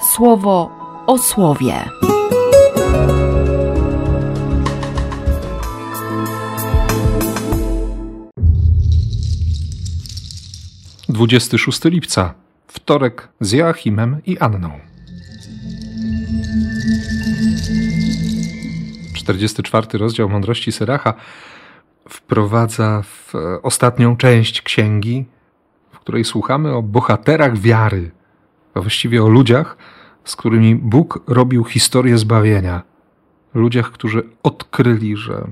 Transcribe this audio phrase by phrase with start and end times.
[0.00, 0.70] słowo
[1.06, 1.74] o słowie.
[11.08, 12.34] Dwudziesty szósty lipca,
[12.66, 14.70] wtorek z Joachimem i Anną.
[19.14, 21.14] 44 rozdział Mądrości Syracha
[22.08, 25.24] wprowadza w ostatnią część księgi,
[25.92, 28.10] w której słuchamy o bohaterach wiary,
[28.74, 29.76] a właściwie o ludziach,
[30.24, 32.82] z którymi Bóg robił historię zbawienia.
[33.54, 35.50] Ludziach, którzy odkryli, że,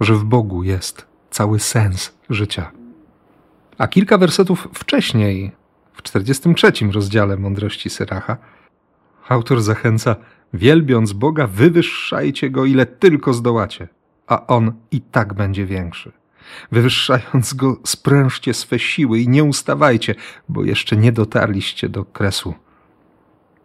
[0.00, 2.70] że w Bogu jest cały sens życia.
[3.78, 5.52] A kilka wersetów wcześniej,
[5.92, 8.36] w 43 rozdziale Mądrości Syracha,
[9.28, 10.16] autor zachęca,
[10.54, 13.88] wielbiąc Boga, wywyższajcie Go ile tylko zdołacie,
[14.26, 16.12] a On i tak będzie większy.
[16.72, 20.14] Wywyższając Go, sprężcie swe siły i nie ustawajcie,
[20.48, 22.54] bo jeszcze nie dotarliście do kresu.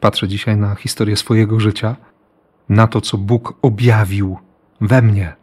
[0.00, 1.96] Patrzę dzisiaj na historię swojego życia,
[2.68, 4.38] na to, co Bóg objawił
[4.80, 5.36] we mnie,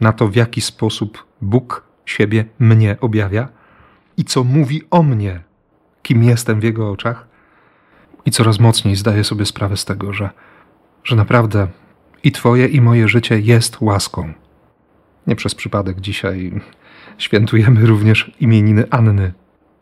[0.00, 3.48] na to, w jaki sposób Bóg siebie mnie objawia
[4.16, 5.42] i co mówi o mnie,
[6.02, 7.26] kim jestem w Jego oczach.
[8.24, 10.30] I coraz mocniej zdaję sobie sprawę z tego, że,
[11.04, 11.68] że naprawdę
[12.24, 14.32] i Twoje, i moje życie jest łaską.
[15.26, 16.60] Nie przez przypadek dzisiaj
[17.18, 19.32] świętujemy również imieniny Anny,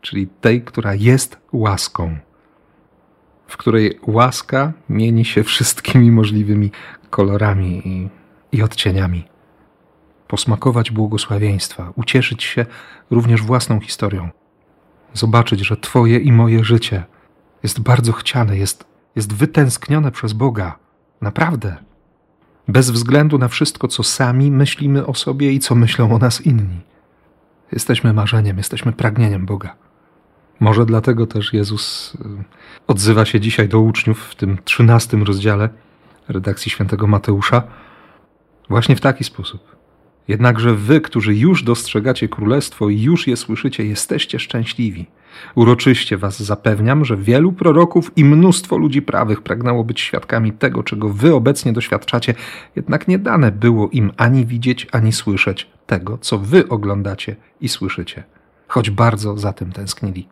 [0.01, 2.17] czyli tej, która jest łaską,
[3.47, 6.71] w której łaska mieni się wszystkimi możliwymi
[7.09, 8.09] kolorami i,
[8.57, 9.23] i odcieniami.
[10.27, 12.65] Posmakować błogosławieństwa, ucieszyć się
[13.11, 14.29] również własną historią,
[15.13, 17.03] zobaczyć, że Twoje i moje życie
[17.63, 18.85] jest bardzo chciane, jest,
[19.15, 20.79] jest wytęsknione przez Boga.
[21.21, 21.75] Naprawdę
[22.67, 26.81] bez względu na wszystko, co sami myślimy o sobie i co myślą o nas inni.
[27.71, 29.75] Jesteśmy marzeniem, jesteśmy pragnieniem Boga.
[30.59, 32.19] Może dlatego też Jezus y,
[32.87, 35.69] odzywa się dzisiaj do uczniów w tym trzynastym rozdziale
[36.27, 37.63] redakcji świętego Mateusza
[38.69, 39.75] właśnie w taki sposób.
[40.27, 45.05] Jednakże wy, którzy już dostrzegacie królestwo i już je słyszycie, jesteście szczęśliwi.
[45.55, 51.09] Uroczyście was zapewniam, że wielu proroków i mnóstwo ludzi prawych pragnęło być świadkami tego, czego
[51.09, 52.33] wy obecnie doświadczacie,
[52.75, 58.23] jednak nie dane było im ani widzieć, ani słyszeć tego, co wy oglądacie i słyszycie,
[58.67, 60.27] choć bardzo za tym tęsknili.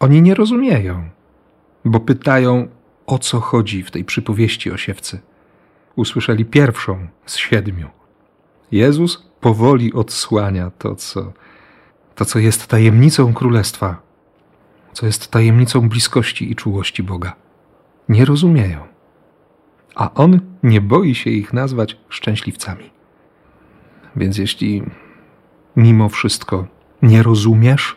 [0.00, 1.08] Oni nie rozumieją,
[1.84, 2.68] bo pytają,
[3.06, 5.20] o co chodzi w tej przypowieści o siewcy.
[5.96, 7.97] Usłyszeli pierwszą z siedmiu.
[8.72, 11.32] Jezus powoli odsłania to, co,
[12.14, 14.02] to, co jest tajemnicą królestwa,
[14.92, 17.36] co jest tajemnicą bliskości i czułości Boga.
[18.08, 18.80] Nie rozumieją,
[19.94, 22.90] a On nie boi się ich nazwać szczęśliwcami.
[24.16, 24.82] Więc jeśli
[25.76, 26.66] mimo wszystko
[27.02, 27.96] nie rozumiesz,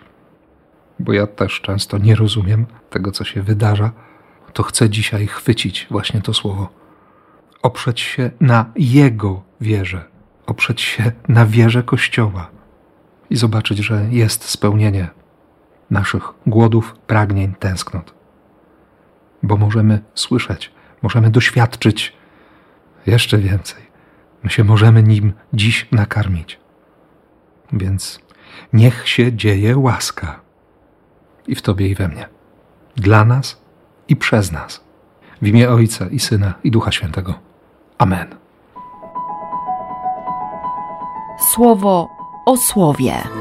[0.99, 3.91] bo ja też często nie rozumiem tego, co się wydarza,
[4.53, 6.69] to chcę dzisiaj chwycić właśnie to słowo.
[7.61, 10.11] Oprzeć się na Jego wierze
[10.45, 12.49] oprzeć się na wierze Kościoła
[13.29, 15.07] i zobaczyć, że jest spełnienie
[15.89, 18.13] naszych głodów, pragnień, tęsknot.
[19.43, 20.71] Bo możemy słyszeć,
[21.01, 22.13] możemy doświadczyć
[23.05, 23.91] jeszcze więcej.
[24.43, 26.59] My się możemy nim dziś nakarmić.
[27.73, 28.19] Więc
[28.73, 30.39] niech się dzieje łaska
[31.47, 32.29] i w Tobie i we mnie,
[32.95, 33.61] dla nas
[34.07, 34.83] i przez nas.
[35.41, 37.39] W imię Ojca i Syna i Ducha Świętego.
[37.97, 38.40] Amen
[41.51, 42.09] słowo
[42.45, 43.40] o słowie.